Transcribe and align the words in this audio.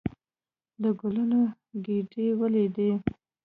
د 0.81 0.83
ګلونو 0.99 1.39
ګېدۍ 1.85 2.27
ولېدلې. 2.39 2.91